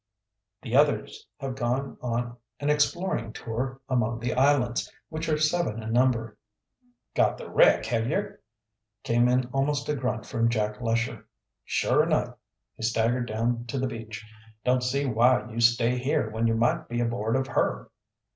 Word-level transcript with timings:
The 0.63 0.75
others 0.75 1.27
have 1.37 1.53
gone 1.55 1.95
on 2.01 2.35
an 2.59 2.71
exploring 2.71 3.33
tour 3.33 3.79
among 3.87 4.19
the 4.19 4.33
islands, 4.33 4.91
which 5.09 5.29
are 5.29 5.37
seven 5.37 5.83
in 5.83 5.93
number." 5.93 6.37
"Got 7.13 7.37
the 7.37 7.47
wreck, 7.47 7.85
have 7.85 8.07
yer!" 8.07 8.39
came 9.03 9.27
in 9.27 9.45
almost 9.53 9.87
a 9.89 9.95
grunt 9.95 10.25
from 10.25 10.49
Jack 10.49 10.81
Lesher. 10.81 11.27
"Sure 11.65 12.01
enough!" 12.01 12.35
He 12.75 12.81
staggered 12.81 13.27
down 13.27 13.65
to 13.67 13.77
the 13.77 13.85
beach. 13.85 14.25
"Don't 14.65 14.81
see 14.83 15.05
why 15.05 15.47
you 15.51 15.61
stay 15.61 15.99
here 15.99 16.31
when 16.31 16.47
you 16.47 16.55
might 16.55 16.87
be 16.89 16.99
aboard 16.99 17.35
of 17.35 17.45
her." 17.45 17.91